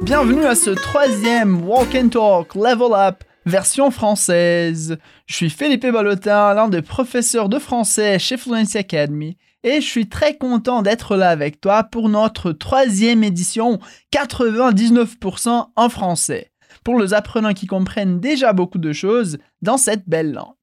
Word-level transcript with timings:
Bienvenue 0.00 0.46
à 0.46 0.54
ce 0.54 0.70
troisième 0.70 1.68
Walk 1.68 1.94
and 1.94 2.08
Talk 2.08 2.54
Level 2.54 2.94
Up 2.94 3.22
version 3.44 3.90
française. 3.90 4.96
Je 5.26 5.34
suis 5.34 5.50
Philippe 5.50 5.86
Ballotin, 5.86 6.54
l'un 6.54 6.68
des 6.68 6.80
professeurs 6.80 7.50
de 7.50 7.58
français 7.58 8.18
chez 8.18 8.38
Fluency 8.38 8.78
Academy, 8.78 9.36
et 9.62 9.82
je 9.82 9.86
suis 9.86 10.08
très 10.08 10.38
content 10.38 10.80
d'être 10.80 11.16
là 11.16 11.28
avec 11.28 11.60
toi 11.60 11.84
pour 11.84 12.08
notre 12.08 12.52
troisième 12.52 13.22
édition 13.22 13.78
99% 14.10 15.66
en 15.76 15.88
français, 15.90 16.50
pour 16.82 16.98
les 16.98 17.12
apprenants 17.12 17.52
qui 17.52 17.66
comprennent 17.66 18.20
déjà 18.20 18.54
beaucoup 18.54 18.78
de 18.78 18.94
choses 18.94 19.36
dans 19.60 19.76
cette 19.76 20.08
belle 20.08 20.32
langue. 20.32 20.53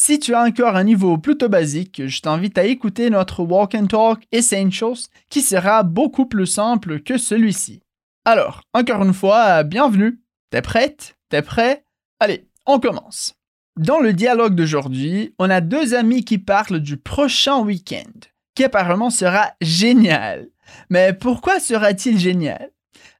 Si 0.00 0.20
tu 0.20 0.32
as 0.32 0.44
encore 0.44 0.76
un 0.76 0.84
niveau 0.84 1.18
plutôt 1.18 1.48
basique, 1.48 2.06
je 2.06 2.20
t'invite 2.20 2.56
à 2.56 2.62
écouter 2.62 3.10
notre 3.10 3.42
Walk 3.42 3.74
and 3.74 3.88
Talk 3.88 4.22
Essentials 4.30 5.08
qui 5.28 5.42
sera 5.42 5.82
beaucoup 5.82 6.26
plus 6.26 6.46
simple 6.46 7.00
que 7.00 7.18
celui-ci. 7.18 7.82
Alors, 8.24 8.62
encore 8.74 9.02
une 9.02 9.12
fois, 9.12 9.64
bienvenue. 9.64 10.20
T'es 10.50 10.62
prête? 10.62 11.16
T'es 11.30 11.42
prêt? 11.42 11.82
Allez, 12.20 12.46
on 12.64 12.78
commence. 12.78 13.34
Dans 13.76 13.98
le 13.98 14.12
dialogue 14.12 14.54
d'aujourd'hui, 14.54 15.34
on 15.40 15.50
a 15.50 15.60
deux 15.60 15.94
amis 15.94 16.24
qui 16.24 16.38
parlent 16.38 16.78
du 16.78 16.96
prochain 16.96 17.58
week-end, 17.58 18.20
qui 18.54 18.62
apparemment 18.62 19.10
sera 19.10 19.50
génial. 19.60 20.48
Mais 20.90 21.12
pourquoi 21.12 21.58
sera-t-il 21.58 22.20
génial? 22.20 22.70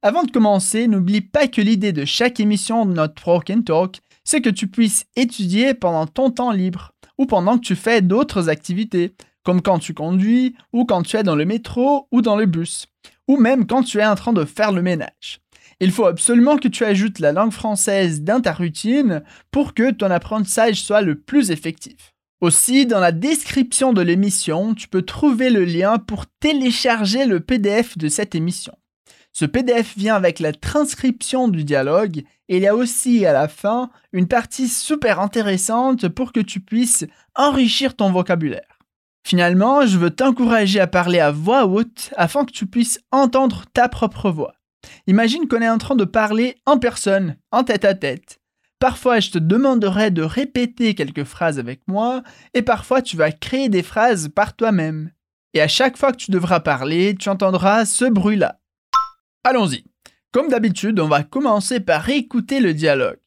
Avant 0.00 0.22
de 0.22 0.30
commencer, 0.30 0.86
n'oublie 0.86 1.22
pas 1.22 1.48
que 1.48 1.60
l'idée 1.60 1.92
de 1.92 2.04
chaque 2.04 2.38
émission 2.38 2.86
de 2.86 2.92
notre 2.92 3.26
Walk 3.26 3.50
and 3.50 3.62
Talk 3.62 3.96
c'est 4.28 4.42
que 4.42 4.50
tu 4.50 4.68
puisses 4.68 5.06
étudier 5.16 5.72
pendant 5.72 6.06
ton 6.06 6.30
temps 6.30 6.52
libre 6.52 6.92
ou 7.16 7.24
pendant 7.24 7.56
que 7.56 7.64
tu 7.64 7.74
fais 7.74 8.02
d'autres 8.02 8.50
activités, 8.50 9.14
comme 9.42 9.62
quand 9.62 9.78
tu 9.78 9.94
conduis 9.94 10.54
ou 10.74 10.84
quand 10.84 11.02
tu 11.02 11.16
es 11.16 11.22
dans 11.22 11.34
le 11.34 11.46
métro 11.46 12.08
ou 12.12 12.20
dans 12.20 12.36
le 12.36 12.44
bus, 12.44 12.88
ou 13.26 13.38
même 13.38 13.66
quand 13.66 13.82
tu 13.84 14.00
es 14.00 14.04
en 14.04 14.16
train 14.16 14.34
de 14.34 14.44
faire 14.44 14.70
le 14.70 14.82
ménage. 14.82 15.40
Il 15.80 15.92
faut 15.92 16.04
absolument 16.04 16.58
que 16.58 16.68
tu 16.68 16.84
ajoutes 16.84 17.20
la 17.20 17.32
langue 17.32 17.52
française 17.52 18.20
dans 18.20 18.42
ta 18.42 18.52
routine 18.52 19.22
pour 19.50 19.72
que 19.72 19.92
ton 19.92 20.10
apprentissage 20.10 20.82
soit 20.82 21.00
le 21.00 21.14
plus 21.14 21.50
effectif. 21.50 22.12
Aussi, 22.42 22.84
dans 22.84 23.00
la 23.00 23.12
description 23.12 23.94
de 23.94 24.02
l'émission, 24.02 24.74
tu 24.74 24.88
peux 24.88 25.02
trouver 25.02 25.48
le 25.48 25.64
lien 25.64 25.96
pour 25.96 26.26
télécharger 26.38 27.24
le 27.24 27.40
PDF 27.40 27.96
de 27.96 28.08
cette 28.08 28.34
émission. 28.34 28.74
Ce 29.38 29.44
PDF 29.44 29.96
vient 29.96 30.16
avec 30.16 30.40
la 30.40 30.52
transcription 30.52 31.46
du 31.46 31.62
dialogue 31.62 32.24
et 32.48 32.56
il 32.56 32.62
y 32.64 32.66
a 32.66 32.74
aussi 32.74 33.24
à 33.24 33.32
la 33.32 33.46
fin 33.46 33.88
une 34.12 34.26
partie 34.26 34.66
super 34.66 35.20
intéressante 35.20 36.08
pour 36.08 36.32
que 36.32 36.40
tu 36.40 36.58
puisses 36.58 37.06
enrichir 37.36 37.94
ton 37.94 38.10
vocabulaire. 38.10 38.80
Finalement, 39.24 39.86
je 39.86 39.96
veux 39.96 40.10
t'encourager 40.10 40.80
à 40.80 40.88
parler 40.88 41.20
à 41.20 41.30
voix 41.30 41.66
haute 41.66 42.12
afin 42.16 42.44
que 42.44 42.50
tu 42.50 42.66
puisses 42.66 42.98
entendre 43.12 43.62
ta 43.72 43.88
propre 43.88 44.32
voix. 44.32 44.54
Imagine 45.06 45.46
qu'on 45.46 45.62
est 45.62 45.70
en 45.70 45.78
train 45.78 45.94
de 45.94 46.04
parler 46.04 46.56
en 46.66 46.80
personne, 46.80 47.36
en 47.52 47.62
tête 47.62 47.84
à 47.84 47.94
tête. 47.94 48.40
Parfois, 48.80 49.20
je 49.20 49.30
te 49.30 49.38
demanderai 49.38 50.10
de 50.10 50.22
répéter 50.22 50.96
quelques 50.96 51.22
phrases 51.22 51.60
avec 51.60 51.82
moi, 51.86 52.24
et 52.54 52.62
parfois 52.62 53.02
tu 53.02 53.16
vas 53.16 53.30
créer 53.30 53.68
des 53.68 53.84
phrases 53.84 54.30
par 54.34 54.56
toi-même. 54.56 55.12
Et 55.54 55.60
à 55.60 55.68
chaque 55.68 55.96
fois 55.96 56.10
que 56.10 56.16
tu 56.16 56.32
devras 56.32 56.58
parler, 56.58 57.14
tu 57.14 57.28
entendras 57.28 57.84
ce 57.84 58.04
bruit-là. 58.04 58.58
Allons-y. 59.44 59.84
Comme 60.32 60.48
d'habitude, 60.48 61.00
on 61.00 61.08
va 61.08 61.22
commencer 61.22 61.80
par 61.80 62.08
écouter 62.08 62.60
le 62.60 62.74
dialogue. 62.74 63.18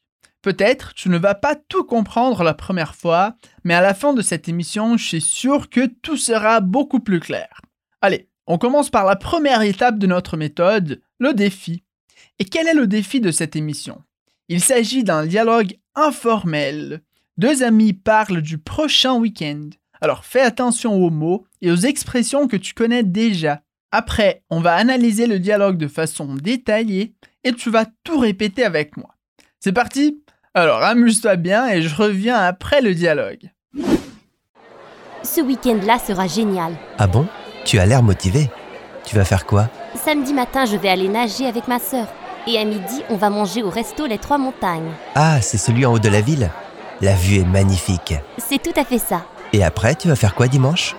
Peut-être 0.42 0.92
tu 0.94 1.08
ne 1.08 1.18
vas 1.18 1.34
pas 1.34 1.54
tout 1.54 1.84
comprendre 1.84 2.42
la 2.42 2.54
première 2.54 2.94
fois, 2.94 3.36
mais 3.64 3.74
à 3.74 3.80
la 3.80 3.94
fin 3.94 4.12
de 4.12 4.22
cette 4.22 4.48
émission, 4.48 4.96
je 4.96 5.04
suis 5.04 5.20
sûr 5.20 5.70
que 5.70 5.86
tout 5.86 6.16
sera 6.16 6.60
beaucoup 6.60 7.00
plus 7.00 7.20
clair. 7.20 7.60
Allez, 8.00 8.28
on 8.46 8.58
commence 8.58 8.90
par 8.90 9.04
la 9.04 9.16
première 9.16 9.62
étape 9.62 9.98
de 9.98 10.06
notre 10.08 10.36
méthode, 10.36 11.00
le 11.18 11.32
défi. 11.32 11.84
Et 12.40 12.44
quel 12.44 12.66
est 12.66 12.74
le 12.74 12.88
défi 12.88 13.20
de 13.20 13.30
cette 13.30 13.54
émission? 13.54 14.02
Il 14.48 14.60
s'agit 14.60 15.04
d'un 15.04 15.26
dialogue 15.26 15.78
informel. 15.94 17.02
Deux 17.38 17.62
amis 17.62 17.92
parlent 17.92 18.42
du 18.42 18.58
prochain 18.58 19.14
week-end. 19.14 19.70
Alors 20.00 20.24
fais 20.24 20.40
attention 20.40 20.94
aux 20.94 21.10
mots 21.10 21.46
et 21.60 21.70
aux 21.70 21.76
expressions 21.76 22.48
que 22.48 22.56
tu 22.56 22.74
connais 22.74 23.04
déjà. 23.04 23.62
Après, 23.94 24.42
on 24.48 24.60
va 24.60 24.74
analyser 24.74 25.26
le 25.26 25.38
dialogue 25.38 25.76
de 25.76 25.86
façon 25.86 26.34
détaillée 26.34 27.14
et 27.44 27.52
tu 27.52 27.70
vas 27.70 27.84
tout 28.04 28.18
répéter 28.18 28.64
avec 28.64 28.96
moi. 28.96 29.10
C'est 29.60 29.72
parti? 29.72 30.22
Alors 30.54 30.82
amuse-toi 30.82 31.36
bien 31.36 31.68
et 31.68 31.82
je 31.82 31.94
reviens 31.94 32.36
après 32.36 32.80
le 32.80 32.94
dialogue. 32.94 33.50
Ce 35.22 35.42
week-end-là 35.42 35.98
sera 35.98 36.26
génial. 36.26 36.74
Ah 36.98 37.06
bon? 37.06 37.26
Tu 37.66 37.78
as 37.78 37.86
l'air 37.86 38.02
motivé. 38.02 38.50
Tu 39.04 39.14
vas 39.14 39.24
faire 39.24 39.44
quoi? 39.44 39.68
Samedi 39.94 40.32
matin, 40.32 40.64
je 40.64 40.76
vais 40.76 40.88
aller 40.88 41.08
nager 41.08 41.46
avec 41.46 41.68
ma 41.68 41.78
sœur. 41.78 42.06
Et 42.46 42.58
à 42.58 42.64
midi, 42.64 43.02
on 43.10 43.16
va 43.16 43.28
manger 43.28 43.62
au 43.62 43.70
resto 43.70 44.06
Les 44.06 44.18
Trois 44.18 44.38
Montagnes. 44.38 44.90
Ah, 45.14 45.40
c'est 45.42 45.58
celui 45.58 45.84
en 45.84 45.92
haut 45.92 45.98
de 45.98 46.08
la 46.08 46.22
ville 46.22 46.50
La 47.02 47.14
vue 47.14 47.36
est 47.40 47.44
magnifique. 47.44 48.14
C'est 48.38 48.62
tout 48.62 48.78
à 48.80 48.84
fait 48.84 48.98
ça. 48.98 49.26
Et 49.52 49.62
après, 49.62 49.94
tu 49.94 50.08
vas 50.08 50.16
faire 50.16 50.34
quoi 50.34 50.48
dimanche? 50.48 50.96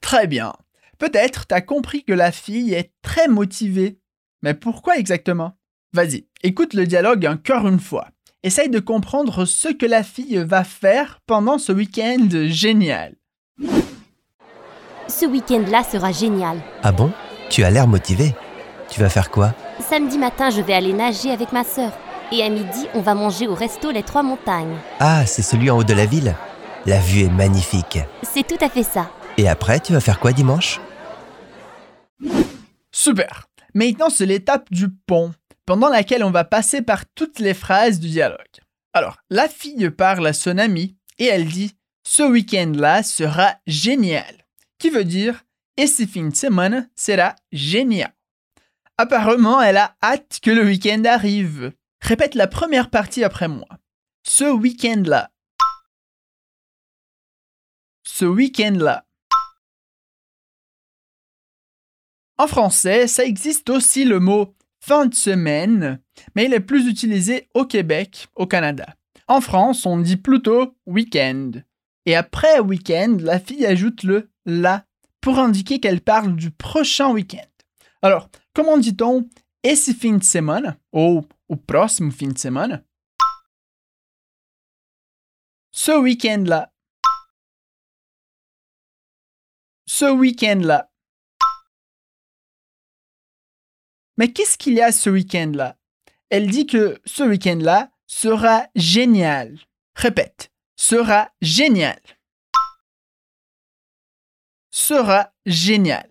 Très 0.00 0.26
bien. 0.26 0.52
Peut-être 1.00 1.46
t'as 1.46 1.62
compris 1.62 2.04
que 2.04 2.12
la 2.12 2.30
fille 2.30 2.74
est 2.74 2.92
très 3.00 3.26
motivée. 3.26 3.98
Mais 4.42 4.52
pourquoi 4.52 4.98
exactement? 4.98 5.52
Vas-y, 5.94 6.26
écoute 6.42 6.74
le 6.74 6.86
dialogue 6.86 7.24
encore 7.24 7.66
une 7.66 7.80
fois. 7.80 8.08
Essaye 8.42 8.68
de 8.68 8.80
comprendre 8.80 9.46
ce 9.46 9.68
que 9.68 9.86
la 9.86 10.02
fille 10.02 10.36
va 10.46 10.62
faire 10.62 11.20
pendant 11.26 11.56
ce 11.56 11.72
week-end 11.72 12.28
génial. 12.48 13.16
Ce 15.08 15.24
week-end-là 15.24 15.84
sera 15.84 16.12
génial. 16.12 16.58
Ah 16.82 16.92
bon? 16.92 17.10
Tu 17.48 17.64
as 17.64 17.70
l'air 17.70 17.86
motivé. 17.86 18.34
Tu 18.90 19.00
vas 19.00 19.08
faire 19.08 19.30
quoi? 19.30 19.54
Samedi 19.80 20.18
matin, 20.18 20.50
je 20.50 20.60
vais 20.60 20.74
aller 20.74 20.92
nager 20.92 21.30
avec 21.30 21.52
ma 21.52 21.64
sœur. 21.64 21.92
Et 22.30 22.42
à 22.42 22.50
midi, 22.50 22.86
on 22.94 23.00
va 23.00 23.14
manger 23.14 23.48
au 23.48 23.54
resto 23.54 23.90
Les 23.90 24.02
Trois 24.02 24.22
Montagnes. 24.22 24.76
Ah, 25.00 25.24
c'est 25.24 25.42
celui 25.42 25.70
en 25.70 25.78
haut 25.78 25.84
de 25.84 25.94
la 25.94 26.04
ville 26.04 26.34
La 26.84 26.98
vue 26.98 27.22
est 27.22 27.30
magnifique. 27.30 27.98
C'est 28.22 28.46
tout 28.46 28.62
à 28.62 28.68
fait 28.68 28.82
ça. 28.82 29.10
Et 29.38 29.48
après, 29.48 29.80
tu 29.80 29.94
vas 29.94 30.00
faire 30.00 30.20
quoi 30.20 30.32
dimanche? 30.32 30.78
Super. 32.92 33.48
Maintenant, 33.74 34.10
c'est 34.10 34.26
l'étape 34.26 34.70
du 34.70 34.90
pont, 34.90 35.32
pendant 35.64 35.88
laquelle 35.88 36.24
on 36.24 36.30
va 36.30 36.44
passer 36.44 36.82
par 36.82 37.04
toutes 37.14 37.38
les 37.38 37.54
phrases 37.54 38.00
du 38.00 38.08
dialogue. 38.08 38.60
Alors, 38.92 39.18
la 39.30 39.48
fille 39.48 39.90
parle 39.90 40.26
à 40.26 40.32
son 40.32 40.58
ami 40.58 40.96
et 41.18 41.26
elle 41.26 41.46
dit 41.46 41.76
Ce 42.04 42.22
week-end-là 42.22 43.02
sera 43.02 43.56
génial. 43.66 44.46
Qui 44.78 44.90
veut 44.90 45.04
dire 45.04 45.44
Et 45.76 45.86
fin 45.86 46.28
de 46.28 46.34
semaine 46.34 46.90
sera 46.96 47.36
génial. 47.52 48.12
Apparemment, 48.98 49.62
elle 49.62 49.76
a 49.76 49.96
hâte 50.02 50.40
que 50.42 50.50
le 50.50 50.64
week-end 50.64 51.02
arrive. 51.04 51.72
Répète 52.02 52.34
la 52.34 52.46
première 52.46 52.90
partie 52.90 53.24
après 53.24 53.48
moi. 53.48 53.68
Ce 54.26 54.44
week-end-là. 54.44 55.30
Ce 58.02 58.24
week-end-là. 58.24 59.06
En 62.40 62.46
français, 62.46 63.06
ça 63.06 63.26
existe 63.26 63.68
aussi 63.68 64.06
le 64.06 64.18
mot 64.18 64.54
fin 64.82 65.04
de 65.04 65.14
semaine, 65.14 66.00
mais 66.34 66.46
il 66.46 66.54
est 66.54 66.60
plus 66.60 66.88
utilisé 66.88 67.50
au 67.52 67.66
Québec, 67.66 68.28
au 68.34 68.46
Canada. 68.46 68.96
En 69.28 69.42
France, 69.42 69.84
on 69.84 69.98
dit 69.98 70.16
plutôt 70.16 70.74
week-end. 70.86 71.50
Et 72.06 72.16
après 72.16 72.58
week-end, 72.60 73.18
la 73.20 73.40
fille 73.40 73.66
ajoute 73.66 74.04
le 74.04 74.30
la 74.46 74.86
pour 75.20 75.38
indiquer 75.38 75.80
qu'elle 75.80 76.00
parle 76.00 76.34
du 76.34 76.50
prochain 76.50 77.12
week-end. 77.12 77.46
Alors, 78.00 78.30
comment 78.54 78.78
dit-on 78.78 79.28
esse 79.62 79.92
fin 79.92 80.16
de 80.16 80.24
semaine 80.24 80.78
ou 80.94 81.20
o 81.50 81.56
próximo 81.56 82.10
fin 82.10 82.28
de 82.28 82.38
semaine? 82.38 82.82
Ce 85.72 85.92
week-end-là. 85.92 86.72
Ce 89.84 90.10
week-end-là. 90.10 90.89
Mais 94.20 94.30
qu'est-ce 94.34 94.58
qu'il 94.58 94.74
y 94.74 94.82
a 94.82 94.92
ce 94.92 95.08
week-end-là? 95.08 95.78
Elle 96.28 96.50
dit 96.50 96.66
que 96.66 97.00
ce 97.06 97.22
week-end-là 97.22 97.90
sera 98.06 98.66
génial. 98.76 99.58
Répète, 99.94 100.52
sera 100.76 101.30
génial. 101.40 101.98
Sera 104.70 105.32
génial. 105.46 106.06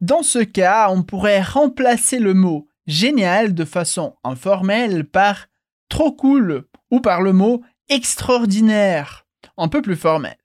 Dans 0.00 0.22
ce 0.22 0.38
cas, 0.38 0.88
on 0.88 1.02
pourrait 1.02 1.42
remplacer 1.42 2.20
le 2.20 2.32
mot 2.32 2.66
génial 2.86 3.52
de 3.52 3.66
façon 3.66 4.16
informelle 4.24 5.04
par 5.04 5.48
trop 5.90 6.12
cool 6.12 6.66
ou 6.90 7.00
par 7.00 7.20
le 7.20 7.34
mot 7.34 7.62
extraordinaire, 7.90 9.26
un 9.58 9.68
peu 9.68 9.82
plus 9.82 9.96
formel. 9.96 10.38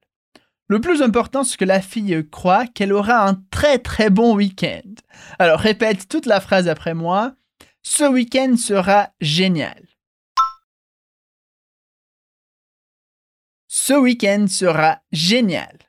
Le 0.69 0.79
plus 0.79 1.01
important, 1.01 1.43
c'est 1.43 1.57
que 1.57 1.65
la 1.65 1.81
fille 1.81 2.27
croit 2.29 2.67
qu'elle 2.67 2.93
aura 2.93 3.27
un 3.27 3.33
très 3.49 3.79
très 3.79 4.11
bon 4.11 4.35
week-end. 4.35 4.93
Alors 5.39 5.59
répète 5.59 6.07
toute 6.07 6.27
la 6.27 6.39
phrase 6.39 6.67
après 6.67 6.93
moi. 6.93 7.33
Ce 7.81 8.03
week-end 8.03 8.55
sera 8.55 9.09
génial. 9.19 9.83
Ce 13.67 13.93
week-end 13.93 14.45
sera 14.47 15.01
génial. 15.11 15.79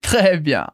Très 0.00 0.38
bien. 0.38 0.66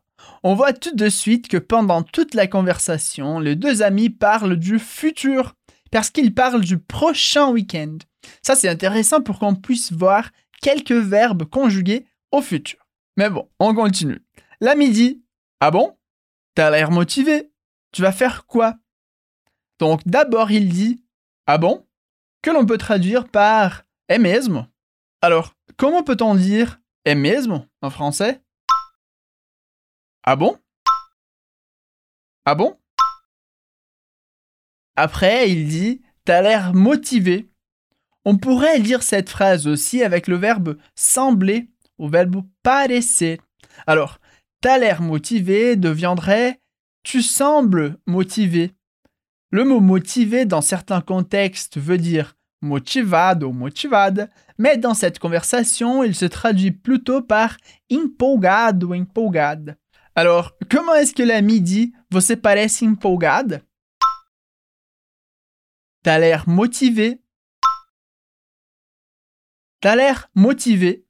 On 0.44 0.54
voit 0.54 0.72
tout 0.72 0.94
de 0.94 1.08
suite 1.08 1.48
que 1.48 1.56
pendant 1.56 2.04
toute 2.04 2.34
la 2.34 2.46
conversation, 2.46 3.40
les 3.40 3.56
deux 3.56 3.82
amis 3.82 4.10
parlent 4.10 4.56
du 4.56 4.78
futur, 4.78 5.54
parce 5.90 6.10
qu'ils 6.10 6.32
parlent 6.32 6.64
du 6.64 6.78
prochain 6.78 7.50
week-end. 7.50 7.98
Ça, 8.42 8.54
c'est 8.54 8.68
intéressant 8.68 9.20
pour 9.20 9.40
qu'on 9.40 9.56
puisse 9.56 9.92
voir 9.92 10.30
quelques 10.64 10.92
verbes 10.92 11.44
conjugués 11.44 12.06
au 12.32 12.40
futur. 12.40 12.88
Mais 13.18 13.28
bon, 13.28 13.50
on 13.58 13.74
continue. 13.74 14.24
L'ami 14.60 14.88
dit 14.90 15.22
Ah 15.60 15.70
bon? 15.70 15.98
T'as 16.54 16.70
l'air 16.70 16.90
motivé. 16.90 17.52
Tu 17.92 18.00
vas 18.00 18.12
faire 18.12 18.46
quoi? 18.46 18.74
Donc 19.78 20.00
d'abord, 20.06 20.50
il 20.50 20.70
dit 20.70 21.04
Ah 21.46 21.58
bon? 21.58 21.86
Que 22.40 22.50
l'on 22.50 22.64
peut 22.64 22.78
traduire 22.78 23.28
par 23.28 23.84
mesmo 24.18 24.64
Alors, 25.20 25.54
comment 25.76 26.02
peut-on 26.02 26.34
dire 26.34 26.80
É 27.04 27.14
mesmo 27.14 27.66
en 27.82 27.90
français? 27.90 28.42
Ah 30.22 30.36
bon? 30.36 30.58
Ah 32.46 32.54
bon? 32.54 32.80
Après, 34.96 35.50
il 35.50 35.68
dit 35.68 36.00
T'as 36.24 36.40
l'air 36.40 36.72
motivé. 36.72 37.50
On 38.24 38.36
pourrait 38.36 38.78
lire 38.78 39.02
cette 39.02 39.28
phrase 39.28 39.66
aussi 39.66 40.02
avec 40.02 40.28
le 40.28 40.36
verbe 40.36 40.76
sembler 40.94 41.68
au 41.98 42.08
verbe 42.08 42.42
parecer. 42.62 43.40
Alors, 43.86 44.18
t'as 44.60 44.78
l'air 44.78 45.02
motivé 45.02 45.76
deviendrait 45.76 46.60
tu 47.04 47.22
sembles 47.22 47.98
motivé. 48.06 48.72
Le 49.50 49.64
mot 49.64 49.78
motivé 49.78 50.46
dans 50.46 50.62
certains 50.62 51.02
contextes 51.02 51.78
veut 51.78 51.98
dire 51.98 52.34
motivado 52.62 53.48
ou 53.48 53.52
motivada, 53.52 54.28
mais 54.58 54.78
dans 54.78 54.94
cette 54.94 55.18
conversation, 55.18 56.02
il 56.02 56.14
se 56.14 56.24
traduit 56.24 56.72
plutôt 56.72 57.20
par 57.20 57.58
empolgado 57.92 58.88
ou 58.88 58.94
empolgada. 58.94 59.76
Alors, 60.16 60.52
comment 60.70 60.94
est-ce 60.94 61.12
que 61.12 61.22
l'ami 61.22 61.60
dit 61.60 61.92
Você 62.10 62.36
parece 62.36 62.82
empolgada 62.82 63.60
T'as 66.02 66.18
l'air 66.18 66.48
motivé. 66.48 67.20
T'as 69.84 69.96
l'air 69.96 70.30
motivé. 70.34 71.04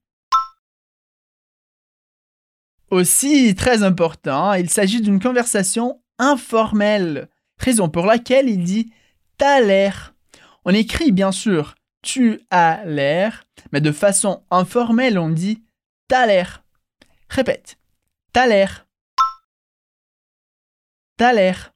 Aussi, 2.90 3.54
très 3.54 3.84
important, 3.84 4.52
il 4.54 4.68
s'agit 4.68 5.00
d'une 5.00 5.20
conversation 5.20 6.02
informelle, 6.18 7.28
raison 7.56 7.88
pour 7.88 8.04
laquelle 8.04 8.48
il 8.48 8.64
dit 8.64 8.92
t'as 9.38 9.60
l'air. 9.60 10.16
On 10.64 10.74
écrit 10.74 11.12
bien 11.12 11.30
sûr 11.30 11.76
tu 12.02 12.40
as 12.50 12.84
l'air, 12.84 13.44
mais 13.70 13.80
de 13.80 13.92
façon 13.92 14.42
informelle 14.50 15.20
on 15.20 15.28
dit 15.28 15.62
t'as 16.08 16.26
l'air. 16.26 16.64
Répète, 17.28 17.78
t'as 18.32 18.48
l'air. 18.48 18.88
T'as 21.16 21.32
l'air. 21.32 21.72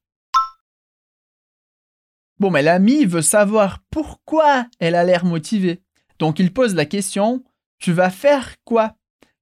Bon, 2.40 2.50
mais 2.50 2.62
l'ami 2.64 3.04
veut 3.04 3.22
savoir 3.22 3.84
pourquoi 3.88 4.66
elle 4.80 4.96
a 4.96 5.04
l'air 5.04 5.24
motivée. 5.24 5.84
Donc 6.18 6.38
il 6.38 6.52
pose 6.52 6.74
la 6.74 6.84
question 6.84 7.44
Tu 7.78 7.92
vas 7.92 8.10
faire 8.10 8.56
quoi? 8.64 8.96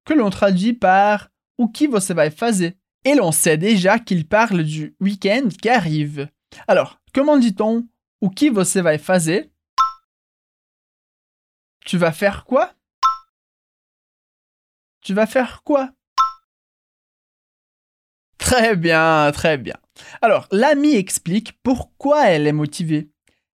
Que 0.05 0.15
l'on 0.15 0.31
traduit 0.31 0.73
par 0.73 1.31
O 1.59 1.69
que 1.69 1.87
você 1.87 2.15
vai 2.15 2.31
fazer 2.31 2.77
Et 3.05 3.15
l'on 3.15 3.33
sait 3.33 3.57
déjà 3.57 3.99
qu'il 3.99 4.27
parle 4.29 4.63
du 4.63 4.95
week-end 5.01 5.49
qui 5.61 5.69
arrive. 5.69 6.29
Alors, 6.69 7.01
comment 7.13 7.39
dit-on 7.39 7.87
O 8.21 8.31
que 8.31 8.51
você 8.51 8.83
vai 8.83 8.99
fazer 8.99 9.51
Tu 11.85 11.99
vas 11.99 12.13
faire 12.13 12.45
quoi? 12.45 12.73
Tu 15.01 15.15
vas 15.15 15.27
faire 15.27 15.63
quoi? 15.63 15.93
Très 18.39 18.77
bien, 18.77 19.31
très 19.33 19.59
bien. 19.59 19.77
Alors, 20.23 20.47
l'amie 20.53 20.95
explique 20.95 21.61
pourquoi 21.63 22.29
elle 22.29 22.47
est 22.47 22.53
motivée. 22.53 23.11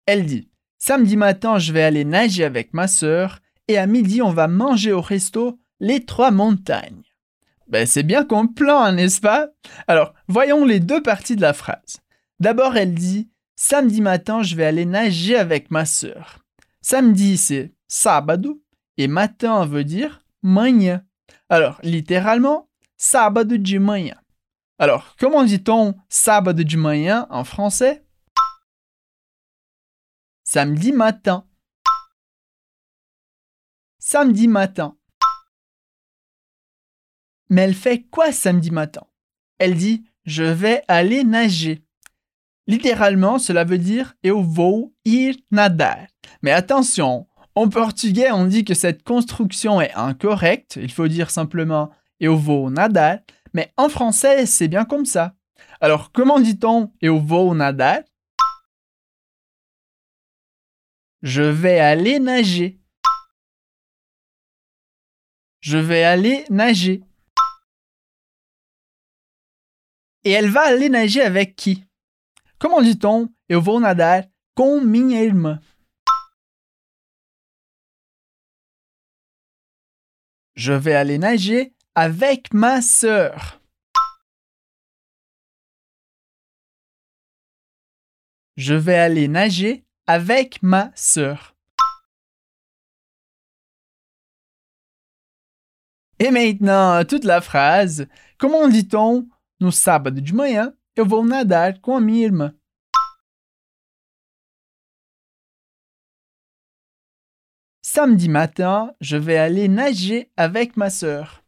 Elle 0.06 0.26
dit 0.26 0.51
Samedi 0.84 1.16
matin, 1.16 1.60
je 1.60 1.74
vais 1.74 1.84
aller 1.84 2.04
nager 2.06 2.44
avec 2.44 2.74
ma 2.74 2.88
sœur 2.88 3.38
et 3.68 3.78
à 3.78 3.86
midi, 3.86 4.24
on 4.24 4.34
va 4.34 4.48
manger 4.48 4.92
au 4.92 5.00
resto 5.00 5.60
les 5.80 6.06
trois 6.06 6.32
montagnes. 6.32 7.04
Ben, 7.68 7.86
c'est 7.86 8.02
bien 8.02 8.26
qu'on 8.26 8.48
plan, 8.48 8.92
n'est-ce 8.92 9.22
pas? 9.22 9.50
Alors, 9.88 10.16
voyons 10.28 10.66
les 10.66 10.80
deux 10.80 11.04
parties 11.04 11.36
de 11.36 11.42
la 11.42 11.54
phrase. 11.54 12.00
D'abord, 12.40 12.78
elle 12.78 12.96
dit 12.96 13.30
Samedi 13.56 14.02
matin, 14.02 14.42
je 14.42 14.56
vais 14.56 14.66
aller 14.66 14.88
nager 14.88 15.36
avec 15.38 15.70
ma 15.70 15.86
sœur. 15.86 16.40
Samedi, 16.82 17.38
c'est 17.38 17.76
sábado 17.88 18.64
et 18.98 19.08
matin 19.08 19.68
veut 19.68 19.84
dire 19.84 20.26
manhã. 20.42 21.04
Alors, 21.48 21.80
littéralement, 21.84 22.70
sábado 22.98 23.56
de 23.56 23.78
manhã. 23.78 24.16
Alors, 24.80 25.16
comment 25.20 25.44
dit-on 25.44 25.94
sábado 26.10 26.64
de 26.64 26.76
manhã 26.76 27.28
en 27.30 27.44
français? 27.44 28.01
Samedi 30.54 30.92
matin. 30.92 31.46
Samedi 34.00 34.50
matin. 34.50 34.98
Mais 37.50 37.62
elle 37.62 37.74
fait 37.74 38.02
quoi 38.02 38.34
samedi 38.34 38.70
matin? 38.70 39.04
Elle 39.60 39.76
dit 39.76 40.04
Je 40.26 40.44
vais 40.44 40.84
aller 40.90 41.24
nager. 41.24 41.86
Littéralement, 42.68 43.40
cela 43.40 43.64
veut 43.64 43.78
dire 43.78 44.14
Eu 44.26 44.44
vou 44.44 44.94
ir 45.06 45.38
nadar. 45.52 46.08
Mais 46.42 46.52
attention, 46.52 47.30
en 47.56 47.70
portugais, 47.70 48.32
on 48.32 48.46
dit 48.46 48.66
que 48.66 48.74
cette 48.74 49.04
construction 49.04 49.80
est 49.80 49.94
incorrecte. 49.94 50.78
Il 50.82 50.92
faut 50.92 51.08
dire 51.08 51.32
simplement 51.32 51.92
Eu 52.20 52.36
vou 52.36 52.70
nadar. 52.70 53.20
Mais 53.54 53.72
en 53.78 53.88
français, 53.88 54.46
c'est 54.46 54.68
bien 54.68 54.84
comme 54.84 55.06
ça. 55.06 55.34
Alors, 55.80 56.12
comment 56.12 56.42
dit-on 56.42 56.92
Eu 57.02 57.18
vou 57.18 57.56
nadar? 57.56 58.02
Je 61.22 61.44
vais 61.44 61.80
aller 61.80 62.20
nager. 62.20 62.80
Je 65.60 65.78
vais 65.78 66.04
aller 66.04 66.46
nager. 66.50 67.04
Et 70.24 70.32
elle 70.32 70.50
va 70.50 70.62
aller 70.62 70.90
nager 70.90 71.22
avec 71.22 71.56
qui? 71.56 71.84
Comment 72.60 72.82
dit-on 72.82 73.30
Eu 73.50 73.60
vou 73.60 73.80
nadar 73.80 74.24
com 74.56 74.82
minha 74.84 75.24
irmã. 75.24 75.60
Je 80.56 80.74
vais 80.74 80.94
aller 80.94 81.18
nager 81.18 81.74
avec 81.96 82.54
ma 82.54 82.82
sœur. 82.82 83.62
Je 88.58 88.74
vais 88.74 88.98
aller 88.98 89.28
nager 89.28 89.86
avec 90.08 90.62
ma 90.64 90.92
sœur. 90.96 91.56
Et 96.20 96.30
maintenant, 96.30 97.04
toute 97.04 97.24
la 97.24 97.42
phrase. 97.42 98.08
Comment 98.38 98.68
dit-on 98.68 99.28
No 99.60 99.72
sábado 99.72 100.20
de 100.20 100.34
manhã, 100.34 100.74
eu 100.98 101.04
vou 101.04 101.24
nadar 101.24 101.80
com 101.82 101.98
a. 101.98 102.52
Samedi 107.84 108.28
matin, 108.28 108.96
je 109.02 109.18
vais 109.18 109.38
aller 109.38 109.68
nager 109.68 110.32
avec 110.36 110.78
ma 110.78 110.90
sœur. 110.90 111.44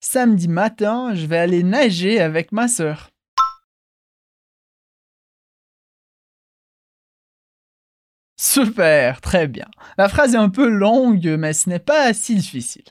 Samedi 0.00 0.48
matin, 0.48 1.14
je 1.14 1.26
vais 1.26 1.38
aller 1.38 1.62
nager 1.62 2.18
avec 2.18 2.52
ma 2.52 2.68
sœur. 2.68 3.11
Super, 8.52 9.22
très 9.22 9.48
bien. 9.48 9.64
La 9.96 10.10
phrase 10.10 10.34
est 10.34 10.38
un 10.38 10.50
peu 10.50 10.68
longue, 10.68 11.36
mais 11.38 11.54
ce 11.54 11.70
n'est 11.70 11.78
pas 11.78 12.12
si 12.12 12.34
difficile. 12.34 12.84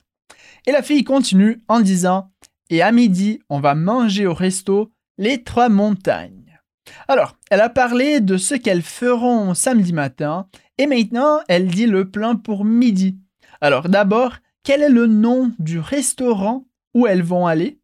Et 0.65 0.72
la 0.72 0.82
fille 0.82 1.03
continue 1.03 1.62
en 1.68 1.82
disant 1.82 2.32
Et 2.72 2.82
à 2.82 2.91
midi, 2.91 3.44
on 3.48 3.60
va 3.60 3.75
manger 3.75 4.25
au 4.25 4.34
resto 4.34 4.91
les 5.20 5.44
trois 5.44 5.70
montagnes. 5.70 6.60
Alors, 7.08 7.38
elle 7.51 7.62
a 7.62 7.70
parlé 7.70 8.22
de 8.22 8.38
ce 8.38 8.56
qu'elles 8.56 8.82
feront 8.82 9.53
samedi 9.53 9.94
matin, 9.94 10.50
et 10.80 10.88
maintenant, 10.88 11.41
elle 11.48 11.68
dit 11.68 11.86
le 11.86 12.10
plan 12.10 12.38
pour 12.38 12.65
midi. 12.65 13.20
Alors, 13.62 13.88
d'abord, 13.88 14.38
quel 14.63 14.82
est 14.82 14.89
le 14.89 15.06
nom 15.06 15.51
du 15.60 15.77
restaurant 15.77 16.65
où 16.96 17.06
elles 17.06 17.22
vont 17.22 17.46
aller? 17.46 17.80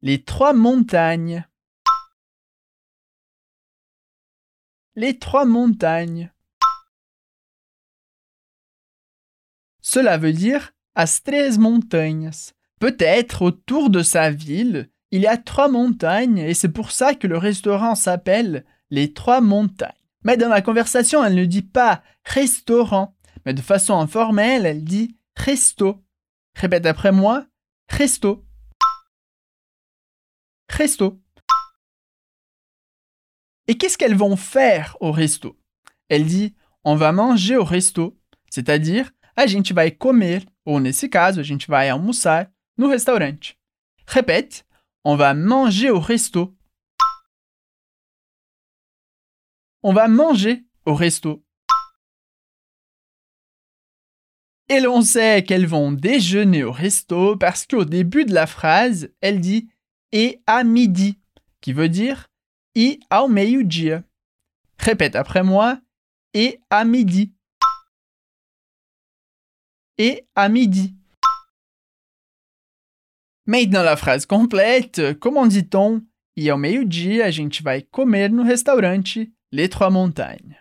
Les 0.00 0.24
trois 0.24 0.54
montagnes. 0.54 1.46
Les 4.96 5.18
trois 5.18 5.44
montagnes. 5.44 6.32
Cela 9.80 10.18
veut 10.18 10.32
dire 10.32 10.72
as 10.94 11.20
três 11.22 11.58
montanhas. 11.58 12.52
Peut-être 12.80 13.42
autour 13.42 13.90
de 13.90 14.02
sa 14.02 14.30
ville, 14.30 14.90
il 15.10 15.22
y 15.22 15.26
a 15.26 15.36
trois 15.36 15.68
montagnes 15.68 16.38
et 16.38 16.54
c'est 16.54 16.68
pour 16.68 16.90
ça 16.90 17.14
que 17.14 17.26
le 17.26 17.38
restaurant 17.38 17.94
s'appelle 17.94 18.64
les 18.90 19.12
trois 19.12 19.40
montagnes. 19.40 19.92
Mais 20.22 20.36
dans 20.36 20.48
la 20.48 20.62
conversation, 20.62 21.24
elle 21.24 21.34
ne 21.34 21.44
dit 21.44 21.62
pas 21.62 22.02
restaurant, 22.24 23.16
mais 23.44 23.54
de 23.54 23.60
façon 23.60 23.98
informelle, 23.98 24.66
elle 24.66 24.84
dit 24.84 25.16
resto. 25.36 26.02
Répète 26.54 26.86
après 26.86 27.12
moi, 27.12 27.46
resto. 27.88 28.44
Resto. 30.68 31.23
Et 33.66 33.76
qu'est-ce 33.78 33.96
qu'elles 33.96 34.16
vont 34.16 34.36
faire 34.36 34.96
au 35.00 35.10
resto? 35.10 35.58
Elle 36.08 36.26
dit 36.26 36.54
on 36.84 36.96
va 36.96 37.12
manger 37.12 37.56
au 37.56 37.64
resto, 37.64 38.18
c'est-à-dire 38.50 39.10
a 39.36 39.46
gente 39.46 39.72
vai 39.72 39.96
comer, 39.96 40.40
ou 40.66 40.78
nesse 40.80 41.08
caso, 41.10 41.40
a 41.40 41.42
gente 41.42 41.66
vai 41.66 41.88
almoçar 41.88 42.46
no 42.78 42.88
restaurante. 42.88 43.56
Répète, 44.06 44.66
on 45.04 45.16
va 45.16 45.34
manger 45.34 45.90
au 45.90 45.98
resto. 45.98 46.54
On 49.82 49.92
va 49.92 50.08
manger 50.08 50.64
au 50.86 50.94
resto. 50.94 51.44
Et 54.68 54.80
l'on 54.80 55.02
sait 55.02 55.42
qu'elles 55.42 55.66
vont 55.66 55.92
déjeuner 55.92 56.64
au 56.64 56.72
resto 56.72 57.36
parce 57.36 57.66
qu'au 57.66 57.84
début 57.84 58.24
de 58.24 58.32
la 58.32 58.46
phrase, 58.46 59.10
elle 59.20 59.40
dit 59.40 59.68
et 60.12 60.42
à 60.46 60.64
midi, 60.64 61.18
qui 61.60 61.72
veut 61.72 61.88
dire 61.88 62.28
e 62.76 62.98
ao 63.10 63.28
meio-dia. 63.28 64.04
Répète 64.78 65.16
après 65.16 65.42
moi 65.42 65.80
et 66.32 66.60
à 66.70 66.84
midi. 66.84 67.32
Et 69.98 70.26
à 70.34 70.48
midi. 70.48 70.94
Maintenant 73.46 73.82
la 73.82 73.96
phrase 73.96 74.26
complète, 74.26 75.18
comment 75.20 75.46
dit-on? 75.46 76.04
E 76.36 76.50
ao 76.50 76.58
meio-dia 76.58 77.26
a 77.26 77.30
gente 77.30 77.62
vai 77.62 77.82
comer 77.82 78.28
no 78.30 78.42
restaurante 78.42 79.18
Les 79.52 79.68
Trois 79.68 79.90
Montagnes. 79.90 80.60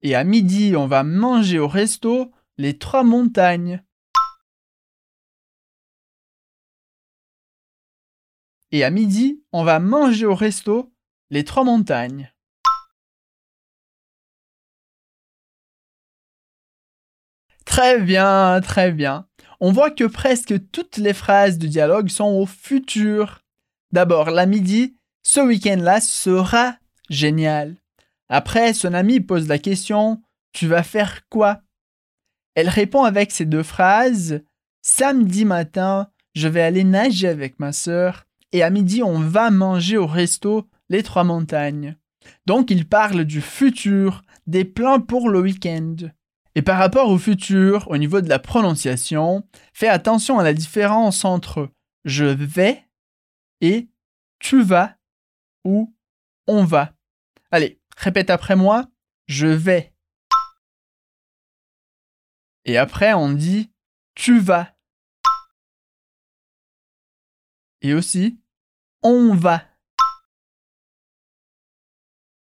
Et 0.00 0.14
à 0.14 0.24
midi, 0.24 0.74
on 0.74 0.86
va 0.86 1.04
manger 1.04 1.58
au 1.58 1.68
resto 1.68 2.32
Les 2.56 2.78
Trois 2.78 3.04
Montagnes. 3.04 3.84
Et 8.74 8.84
à 8.84 8.90
midi, 8.90 9.44
on 9.52 9.64
va 9.64 9.78
manger 9.80 10.24
au 10.24 10.34
resto 10.34 10.90
Les 11.28 11.44
Trois 11.44 11.62
Montagnes. 11.62 12.32
Très 17.66 18.00
bien, 18.00 18.62
très 18.62 18.90
bien. 18.90 19.28
On 19.60 19.72
voit 19.72 19.90
que 19.90 20.04
presque 20.04 20.54
toutes 20.70 20.96
les 20.96 21.12
phrases 21.12 21.58
du 21.58 21.68
dialogue 21.68 22.08
sont 22.08 22.24
au 22.24 22.46
futur. 22.46 23.42
D'abord, 23.92 24.30
la 24.30 24.46
midi, 24.46 24.96
ce 25.22 25.40
week-end-là 25.40 26.00
sera 26.00 26.76
génial. 27.10 27.76
Après, 28.30 28.72
son 28.72 28.94
ami 28.94 29.20
pose 29.20 29.48
la 29.48 29.58
question 29.58 30.22
Tu 30.54 30.66
vas 30.66 30.82
faire 30.82 31.28
quoi? 31.28 31.60
Elle 32.54 32.70
répond 32.70 33.04
avec 33.04 33.32
ces 33.32 33.44
deux 33.44 33.62
phrases 33.62 34.42
Samedi 34.80 35.44
matin, 35.44 36.10
je 36.34 36.48
vais 36.48 36.62
aller 36.62 36.84
nager 36.84 37.28
avec 37.28 37.60
ma 37.60 37.72
sœur 37.72 38.26
et 38.52 38.62
à 38.62 38.70
midi, 38.70 39.02
on 39.02 39.18
va 39.18 39.50
manger 39.50 39.96
au 39.96 40.06
resto 40.06 40.68
Les 40.88 41.02
Trois 41.02 41.24
Montagnes. 41.24 41.96
Donc, 42.46 42.70
il 42.70 42.88
parle 42.88 43.24
du 43.24 43.40
futur, 43.40 44.22
des 44.46 44.64
plans 44.64 45.00
pour 45.00 45.28
le 45.28 45.40
week-end. 45.40 45.96
Et 46.54 46.62
par 46.62 46.78
rapport 46.78 47.08
au 47.08 47.18
futur, 47.18 47.88
au 47.90 47.96
niveau 47.96 48.20
de 48.20 48.28
la 48.28 48.38
prononciation, 48.38 49.48
fais 49.72 49.88
attention 49.88 50.38
à 50.38 50.44
la 50.44 50.52
différence 50.52 51.24
entre 51.24 51.70
je 52.04 52.24
vais 52.24 52.84
et 53.62 53.88
tu 54.38 54.62
vas 54.62 54.96
ou 55.64 55.94
on 56.46 56.64
va. 56.64 56.92
Allez, 57.50 57.80
répète 57.96 58.28
après 58.28 58.56
moi, 58.56 58.86
je 59.28 59.46
vais. 59.46 59.94
Et 62.64 62.76
après, 62.76 63.14
on 63.14 63.30
dit 63.30 63.72
tu 64.14 64.38
vas. 64.38 64.74
Et 67.80 67.94
aussi, 67.94 68.41
on 69.02 69.34
va. 69.34 69.62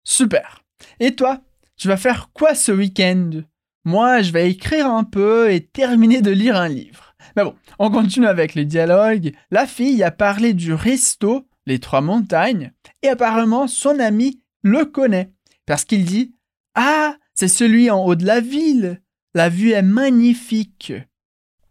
Super. 0.03 0.63
Et 0.99 1.15
toi, 1.15 1.41
tu 1.75 1.87
vas 1.87 1.97
faire 1.97 2.29
quoi 2.33 2.55
ce 2.55 2.71
week-end? 2.71 3.29
Moi, 3.83 4.21
je 4.21 4.31
vais 4.31 4.49
écrire 4.49 4.87
un 4.87 5.03
peu 5.03 5.51
et 5.51 5.65
terminer 5.65 6.21
de 6.21 6.31
lire 6.31 6.55
un 6.55 6.67
livre. 6.67 7.15
Mais 7.35 7.43
bon, 7.43 7.55
on 7.79 7.91
continue 7.91 8.27
avec 8.27 8.55
le 8.55 8.65
dialogue. 8.65 9.33
La 9.51 9.67
fille 9.67 10.03
a 10.03 10.11
parlé 10.11 10.53
du 10.53 10.73
resto, 10.73 11.47
les 11.65 11.79
trois 11.79 12.01
montagnes, 12.01 12.73
et 13.01 13.09
apparemment 13.09 13.67
son 13.67 13.99
ami 13.99 14.41
le 14.61 14.85
connaît, 14.85 15.31
parce 15.65 15.85
qu'il 15.85 16.05
dit 16.05 16.33
Ah, 16.75 17.15
c'est 17.33 17.47
celui 17.47 17.91
en 17.91 18.03
haut 18.03 18.15
de 18.15 18.25
la 18.25 18.39
ville. 18.39 19.01
La 19.33 19.49
vue 19.49 19.71
est 19.71 19.83
magnifique. 19.83 20.93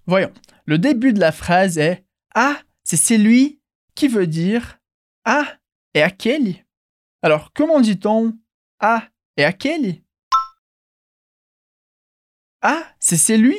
Voyons, 0.07 0.31
le 0.67 0.79
début 0.79 1.13
de 1.13 1.21
la 1.21 1.33
phrase 1.33 1.79
est 1.79 2.05
Ah, 2.35 2.59
c'est 2.85 2.97
celui 2.97 3.56
qui 3.97 4.07
veut 4.07 4.29
dire 4.29 4.79
Ah 5.25 5.59
et 5.95 6.03
aquele. 6.03 6.65
Alors, 7.23 7.53
comment 7.53 7.81
dit-on 7.81 8.39
Ah 8.79 9.09
et 9.37 9.45
aquele 9.45 10.03
Ah, 12.61 12.85
c'est 13.01 13.17
celui 13.17 13.57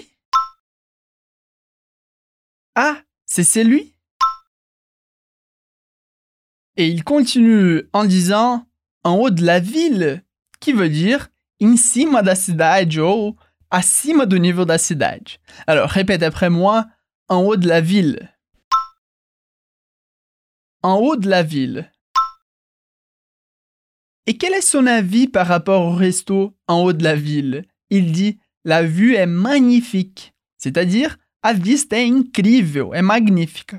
Ah, 2.76 3.02
c'est 3.26 3.44
celui 3.44 3.96
Et 6.78 6.88
il 6.88 7.04
continue 7.04 7.90
en 7.92 8.06
disant 8.06 8.66
en 9.04 9.16
haut 9.16 9.32
de 9.32 9.44
la 9.44 9.60
ville, 9.60 10.24
qui 10.60 10.74
veut 10.74 10.90
dire 10.90 11.30
em 11.60 11.76
cima 11.76 12.22
da 12.22 12.36
cidade 12.36 13.00
ou 13.00 13.36
acima 13.72 14.28
do 14.28 14.38
nível 14.38 14.66
da 14.66 14.78
cidade. 14.78 15.40
Alors, 15.66 15.90
répète 15.90 16.22
après 16.22 16.52
moi 16.52 16.86
en 17.28 17.42
haut 17.42 17.56
de 17.56 17.68
la 17.68 17.82
ville 17.82 18.37
en 20.88 21.00
haut 21.00 21.18
de 21.18 21.30
la 21.30 21.44
ville. 21.44 21.92
Et 24.26 24.38
quel 24.38 24.54
est 24.54 24.62
son 24.62 24.88
avis 24.88 25.28
par 25.28 25.46
rapport 25.46 25.82
au 25.82 25.94
resto 25.94 26.56
en 26.68 26.82
haut 26.82 26.94
de 26.94 27.04
la 27.04 27.16
ville? 27.16 27.66
Il 27.90 28.14
dit 28.14 28.40
La 28.64 28.84
vue 28.84 29.16
est 29.16 29.26
magnifique, 29.26 30.34
c'est-à-dire 30.58 31.18
a 31.44 31.52
vista 31.54 31.98
é 31.98 32.06
incrível, 32.06 32.94
é 32.94 33.02
magnifique. 33.02 33.76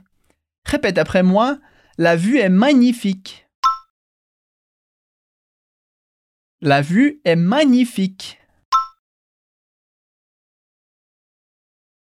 Répète 0.64 0.98
après 0.98 1.22
moi 1.22 1.58
La 1.96 2.14
vue 2.14 2.38
est 2.38 2.50
magnifique. 2.50 3.46
La 6.60 6.82
vue 6.82 7.22
est 7.24 7.36
magnifique. 7.36 8.38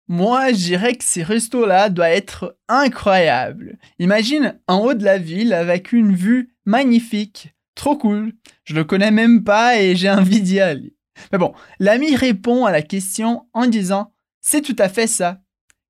Moi, 0.07 0.53
je 0.53 0.59
dirais 0.59 0.95
que 0.95 1.05
ces 1.05 1.23
restos-là 1.23 1.89
doivent 1.89 2.11
être 2.11 2.59
incroyables. 2.69 3.79
Imagine 3.99 4.61
en 4.69 4.81
haut 4.81 4.95
de 4.95 5.05
la 5.05 5.19
ville 5.19 5.53
avec 5.53 5.93
une 5.93 6.15
vue 6.15 6.55
magnifique. 6.67 7.55
Trop 7.75 7.97
cool. 7.97 8.35
Je 8.65 8.75
le 8.75 8.85
connais 8.85 9.11
même 9.11 9.45
pas 9.45 9.81
et 9.81 9.97
j'ai 9.97 10.11
envie 10.11 10.43
d'y 10.43 10.61
aller. 10.61 10.95
Mais 11.33 11.39
bon, 11.39 11.55
l'ami 11.79 12.17
répond 12.17 12.67
à 12.67 12.73
la 12.73 12.83
question 12.83 13.47
en 13.53 13.67
disant 13.67 14.13
c'est 14.41 14.61
tout 14.61 14.77
à 14.79 14.89
fait 14.89 15.07
ça, 15.07 15.41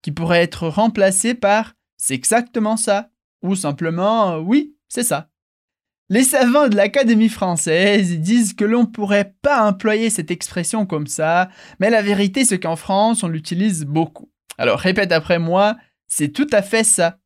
qui 0.00 0.12
pourrait 0.12 0.42
être 0.42 0.68
remplacé 0.68 1.34
par 1.34 1.74
c'est 1.96 2.14
exactement 2.14 2.76
ça, 2.76 3.10
ou 3.42 3.56
simplement 3.56 4.38
oui, 4.38 4.76
c'est 4.88 5.02
ça. 5.02 5.28
Les 6.10 6.22
savants 6.22 6.68
de 6.68 6.76
l'Académie 6.76 7.30
française 7.30 8.18
disent 8.18 8.54
que 8.54 8.64
l'on 8.64 8.84
pourrait 8.84 9.34
pas 9.40 9.66
employer 9.66 10.10
cette 10.10 10.30
expression 10.30 10.84
comme 10.84 11.06
ça, 11.06 11.48
mais 11.80 11.88
la 11.88 12.02
vérité 12.02 12.44
c'est 12.44 12.60
qu'en 12.60 12.76
France 12.76 13.22
on 13.22 13.28
l'utilise 13.28 13.84
beaucoup. 13.84 14.30
Alors 14.58 14.78
répète 14.78 15.12
après 15.12 15.38
moi, 15.38 15.76
c'est 16.06 16.28
tout 16.28 16.46
à 16.52 16.62
fait 16.62 16.84
ça. 16.84 17.18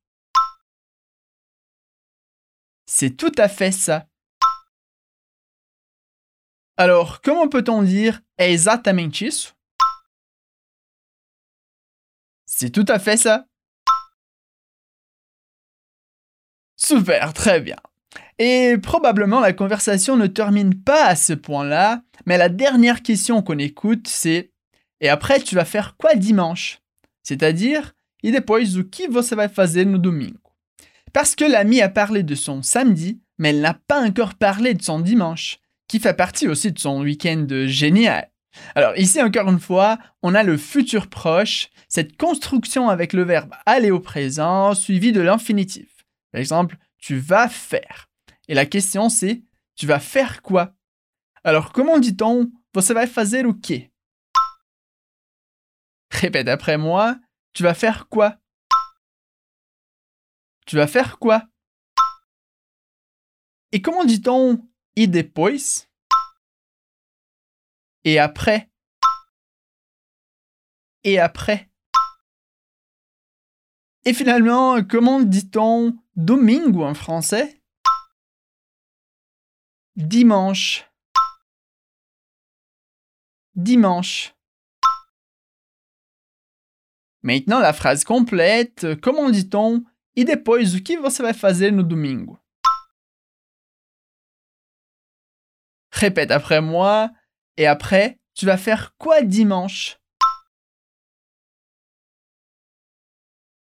C'est 2.87 3.17
tout 3.17 3.33
à 3.37 3.49
fait 3.49 3.73
ça. 3.73 4.09
Alors, 6.79 7.21
comment 7.21 7.49
peut-on 7.49 7.83
dire 7.83 8.21
exatamente 8.39 9.21
isso? 9.21 9.53
C'est 12.47 12.71
tout 12.71 12.85
à 12.89 12.99
fait 12.99 13.17
ça. 13.17 13.47
Super, 16.77 17.35
très 17.35 17.61
bien. 17.61 17.77
Et 18.39 18.77
probablement 18.79 19.41
la 19.41 19.53
conversation 19.53 20.17
ne 20.17 20.29
termine 20.29 20.75
pas 20.75 21.07
à 21.07 21.17
ce 21.17 21.33
point-là, 21.33 22.03
mais 22.27 22.39
la 22.39 22.49
dernière 22.49 23.03
question 23.03 23.43
qu'on 23.43 23.59
écoute, 23.59 24.07
c'est 24.07 24.53
Et 25.01 25.09
après, 25.09 25.41
tu 25.41 25.55
vas 25.55 25.65
faire 25.65 25.97
quoi 25.97 26.15
dimanche? 26.15 26.81
C'est-à-dire, 27.23 27.95
e 28.25 28.31
depois 28.31 28.61
o 28.61 28.85
que 28.85 29.11
você 29.11 29.35
vai 29.35 29.49
fazer 29.49 29.85
no 29.85 29.99
domingo 29.99 30.39
Parce 31.13 31.35
que 31.35 31.45
l'ami 31.45 31.81
a 31.83 31.89
parlé 31.89 32.23
de 32.23 32.35
son 32.35 32.63
samedi, 32.63 33.21
mais 33.39 33.51
elle 33.51 33.61
n'a 33.61 33.75
pas 33.75 34.03
encore 34.03 34.35
parlé 34.35 34.75
de 34.75 34.83
son 34.83 35.01
dimanche, 35.01 35.59
qui 35.89 36.01
fait 36.01 36.15
partie 36.15 36.49
aussi 36.49 36.73
de 36.73 36.79
son 36.79 37.01
week-end 37.03 37.47
génial. 37.67 38.31
Alors 38.75 38.97
ici, 38.97 39.23
encore 39.23 39.49
une 39.49 39.61
fois, 39.61 39.99
on 40.23 40.35
a 40.35 40.43
le 40.43 40.57
futur 40.57 41.09
proche, 41.09 41.69
cette 41.89 42.17
construction 42.17 42.89
avec 42.89 43.13
le 43.13 43.23
verbe 43.23 43.55
aller 43.67 43.91
au 43.91 44.01
présent 44.01 44.75
suivi 44.75 45.13
de 45.13 45.21
l'infinitif. 45.21 45.89
Par 46.33 46.41
exemple, 46.41 46.77
tu 46.99 47.17
vas 47.19 47.49
faire. 47.49 48.08
Et 48.49 48.55
la 48.55 48.67
question 48.67 49.09
c'est, 49.09 49.43
tu 49.77 49.87
vas 49.87 50.01
faire 50.01 50.43
quoi? 50.43 50.75
Alors 51.45 51.73
comment 51.73 51.99
dit-on 51.99 52.51
Você 52.75 52.95
vai 52.95 53.07
fazer 53.07 53.47
o 53.47 53.55
quê? 53.55 53.93
Répète 56.11 56.49
après 56.49 56.79
moi, 56.79 57.19
tu 57.53 57.63
vas 57.63 57.75
faire 57.75 58.09
quoi? 58.09 58.39
Tu 60.67 60.77
vas 60.77 60.87
faire 60.87 61.19
quoi? 61.19 61.45
Et 63.73 63.83
comment 63.83 64.05
dit-on 64.05 64.67
Et 64.97 65.07
après? 68.19 68.71
Et 71.05 71.19
après? 71.19 71.71
Et 74.05 74.15
finalement, 74.15 74.83
comment 74.83 75.21
dit-on 75.21 75.97
domingo 76.17 76.85
en 76.85 76.95
français? 76.95 77.58
Dimanche. 79.99 80.89
Dimanche. 83.57 84.33
Maintenant, 87.23 87.59
la 87.59 87.73
phrase 87.73 88.05
complète. 88.05 88.87
Comment 89.03 89.29
dit-on 89.29 89.83
E 90.17 90.23
depois, 90.23 90.77
o 90.77 90.85
que 90.85 90.97
você 90.99 91.21
vai 91.21 91.35
fazer 91.35 91.73
no 91.73 91.83
domingo? 91.83 92.39
Répète 95.91 96.31
après 96.31 96.61
moi. 96.61 97.11
Et 97.57 97.67
après, 97.67 98.21
tu 98.35 98.47
vas 98.47 98.57
faire 98.57 98.97
quoi 98.99 99.23
dimanche? 99.23 99.99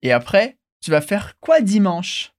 Et 0.03 0.11
après, 0.11 0.59
tu 0.81 0.91
vas 0.91 1.01
faire 1.01 1.39
quoi 1.39 1.61
dimanche? 1.61 2.34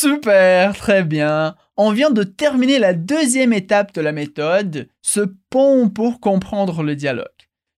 Super, 0.00 0.76
très 0.76 1.02
bien. 1.02 1.56
On 1.76 1.90
vient 1.90 2.12
de 2.12 2.22
terminer 2.22 2.78
la 2.78 2.92
deuxième 2.92 3.52
étape 3.52 3.92
de 3.92 4.00
la 4.00 4.12
méthode, 4.12 4.88
ce 5.02 5.22
pont 5.50 5.88
pour 5.88 6.20
comprendre 6.20 6.84
le 6.84 6.94
dialogue. 6.94 7.26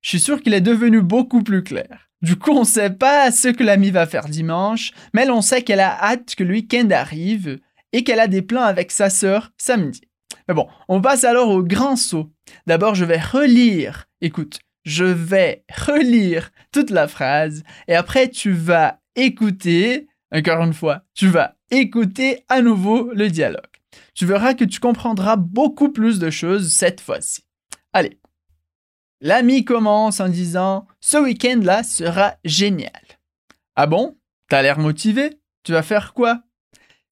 Je 0.02 0.10
suis 0.10 0.20
sûr 0.20 0.42
qu'il 0.42 0.52
est 0.52 0.60
devenu 0.60 1.00
beaucoup 1.00 1.42
plus 1.42 1.62
clair. 1.62 2.10
Du 2.20 2.36
coup, 2.36 2.50
on 2.50 2.60
ne 2.60 2.66
sait 2.66 2.90
pas 2.90 3.32
ce 3.32 3.48
que 3.48 3.64
l'ami 3.64 3.90
va 3.90 4.06
faire 4.06 4.28
dimanche, 4.28 4.92
mais 5.14 5.24
l'on 5.24 5.40
sait 5.40 5.62
qu'elle 5.62 5.80
a 5.80 5.98
hâte 5.98 6.34
que 6.34 6.44
le 6.44 6.52
week-end 6.52 6.90
arrive 6.90 7.58
et 7.94 8.04
qu'elle 8.04 8.20
a 8.20 8.28
des 8.28 8.42
plans 8.42 8.64
avec 8.64 8.90
sa 8.90 9.08
sœur 9.08 9.52
samedi. 9.56 10.02
Mais 10.46 10.52
bon, 10.52 10.68
on 10.90 11.00
passe 11.00 11.24
alors 11.24 11.48
au 11.48 11.62
grand 11.62 11.96
saut. 11.96 12.30
D'abord, 12.66 12.94
je 12.94 13.06
vais 13.06 13.18
relire. 13.18 14.08
Écoute, 14.20 14.60
je 14.84 15.06
vais 15.06 15.64
relire 15.74 16.50
toute 16.70 16.90
la 16.90 17.08
phrase 17.08 17.62
et 17.88 17.94
après 17.94 18.28
tu 18.28 18.52
vas 18.52 19.00
écouter, 19.16 20.06
encore 20.30 20.62
une 20.62 20.74
fois, 20.74 21.00
tu 21.14 21.28
vas 21.28 21.56
écouter 21.70 22.44
à 22.48 22.62
nouveau 22.62 23.12
le 23.12 23.28
dialogue. 23.28 23.64
Tu 24.14 24.26
verras 24.26 24.54
que 24.54 24.64
tu 24.64 24.80
comprendras 24.80 25.36
beaucoup 25.36 25.90
plus 25.90 26.18
de 26.18 26.30
choses 26.30 26.72
cette 26.72 27.00
fois-ci. 27.00 27.44
Allez. 27.92 28.18
L'ami 29.20 29.64
commence 29.64 30.20
en 30.20 30.28
disant 30.28 30.86
Ce 31.00 31.18
week-end-là 31.18 31.82
sera 31.82 32.36
génial. 32.44 33.02
Ah 33.76 33.86
bon? 33.86 34.18
T'as 34.48 34.62
l'air 34.62 34.78
motivé? 34.78 35.38
Tu 35.62 35.72
vas 35.72 35.82
faire 35.82 36.14
quoi? 36.14 36.42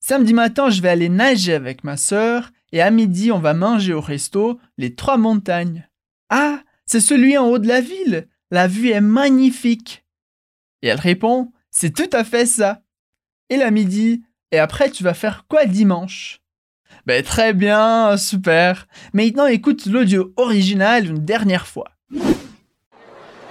Samedi 0.01 0.33
matin, 0.33 0.71
je 0.71 0.81
vais 0.81 0.89
aller 0.89 1.09
nager 1.09 1.55
avec 1.55 1.85
ma 1.85 1.97
sœur 1.97 2.51
et 2.73 2.81
à 2.81 2.91
midi, 2.91 3.33
on 3.33 3.39
va 3.39 3.55
manger 3.55 3.95
au 3.95 4.01
resto 4.01 4.61
les 4.77 4.95
trois 4.95 5.17
montagnes. 5.17 5.89
Ah, 6.29 6.63
c'est 6.85 7.01
celui 7.01 7.37
en 7.39 7.47
haut 7.47 7.59
de 7.59 7.69
la 7.69 7.81
ville. 7.81 8.29
La 8.51 8.69
vue 8.69 8.91
est 8.91 9.01
magnifique. 9.01 10.05
Et 10.83 10.89
elle 10.89 11.01
répond 11.01 11.53
C'est 11.71 11.95
tout 11.95 12.11
à 12.13 12.25
fait 12.25 12.47
ça. 12.47 12.83
Et 13.51 13.57
la 13.57 13.71
midi 13.71 14.23
Et 14.51 14.59
après, 14.59 14.91
tu 14.91 15.03
vas 15.05 15.15
faire 15.15 15.45
quoi 15.49 15.67
dimanche? 15.67 16.41
Ben 17.07 17.23
très 17.23 17.53
bien, 17.53 18.17
super. 18.17 18.87
Maintenant, 19.13 19.47
écoute 19.47 19.87
l'audio 19.87 20.33
original 20.37 21.07
une 21.07 21.25
dernière 21.25 21.67
fois. 21.67 21.89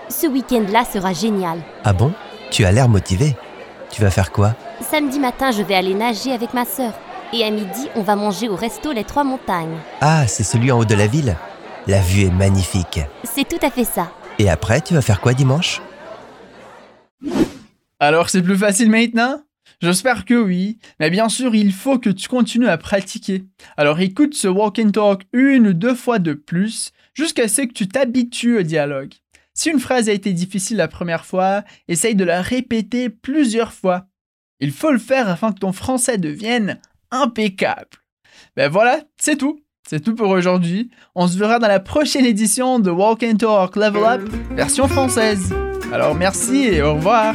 Ce 0.09 0.25
week-end-là 0.25 0.85
sera 0.85 1.13
génial. 1.13 1.59
Ah 1.83 1.93
bon? 1.93 2.13
Tu 2.49 2.65
as 2.65 2.71
l'air 2.71 2.89
motivé. 2.89 3.35
Tu 3.91 4.01
vas 4.01 4.09
faire 4.09 4.31
quoi? 4.31 4.55
Samedi 4.81 5.19
matin, 5.19 5.51
je 5.51 5.61
vais 5.61 5.75
aller 5.75 5.93
nager 5.93 6.31
avec 6.31 6.53
ma 6.53 6.65
sœur. 6.65 6.93
Et 7.33 7.43
à 7.43 7.51
midi, 7.51 7.89
on 7.95 8.01
va 8.01 8.15
manger 8.15 8.49
au 8.49 8.55
resto 8.55 8.91
Les 8.91 9.03
Trois 9.03 9.23
Montagnes. 9.23 9.77
Ah, 10.01 10.25
c'est 10.27 10.43
celui 10.43 10.71
en 10.71 10.79
haut 10.79 10.85
de 10.85 10.95
la 10.95 11.07
ville? 11.07 11.35
La 11.85 11.99
vue 12.01 12.23
est 12.23 12.31
magnifique. 12.31 13.01
C'est 13.23 13.47
tout 13.47 13.63
à 13.65 13.69
fait 13.69 13.83
ça. 13.83 14.11
Et 14.39 14.49
après, 14.49 14.81
tu 14.81 14.93
vas 14.93 15.01
faire 15.01 15.21
quoi 15.21 15.33
dimanche? 15.33 15.81
Alors, 17.99 18.29
c'est 18.29 18.41
plus 18.41 18.57
facile 18.57 18.89
maintenant? 18.89 19.41
J'espère 19.79 20.25
que 20.25 20.33
oui, 20.33 20.79
mais 20.99 21.11
bien 21.11 21.29
sûr, 21.29 21.53
il 21.53 21.71
faut 21.71 21.99
que 21.99 22.09
tu 22.09 22.27
continues 22.27 22.67
à 22.67 22.77
pratiquer. 22.77 23.45
Alors 23.77 23.99
écoute 23.99 24.33
ce 24.33 24.47
walk 24.47 24.79
and 24.79 24.91
talk 24.91 25.23
une 25.33 25.67
ou 25.67 25.73
deux 25.73 25.93
fois 25.93 26.17
de 26.17 26.33
plus, 26.33 26.91
jusqu'à 27.13 27.47
ce 27.47 27.61
que 27.61 27.73
tu 27.73 27.87
t'habitues 27.87 28.57
au 28.57 28.63
dialogue. 28.63 29.13
Si 29.53 29.69
une 29.69 29.79
phrase 29.79 30.09
a 30.09 30.13
été 30.13 30.33
difficile 30.33 30.77
la 30.77 30.87
première 30.87 31.25
fois, 31.25 31.63
essaye 31.87 32.15
de 32.15 32.23
la 32.23 32.41
répéter 32.41 33.09
plusieurs 33.09 33.73
fois. 33.73 34.07
Il 34.59 34.71
faut 34.71 34.91
le 34.91 34.99
faire 34.99 35.29
afin 35.29 35.51
que 35.51 35.59
ton 35.59 35.73
français 35.73 36.17
devienne 36.17 36.79
impeccable. 37.11 37.89
Ben 38.55 38.69
voilà, 38.69 39.01
c'est 39.17 39.37
tout. 39.37 39.61
C'est 39.87 40.01
tout 40.01 40.15
pour 40.15 40.29
aujourd'hui. 40.29 40.89
On 41.15 41.27
se 41.27 41.37
verra 41.37 41.59
dans 41.59 41.67
la 41.67 41.79
prochaine 41.79 42.25
édition 42.25 42.79
de 42.79 42.91
Walk 42.91 43.23
and 43.23 43.37
Talk 43.37 43.75
Level 43.75 44.03
Up 44.03 44.21
version 44.51 44.87
française. 44.87 45.53
Alors 45.93 46.15
merci 46.15 46.65
et 46.65 46.81
au 46.81 46.95
revoir. 46.95 47.33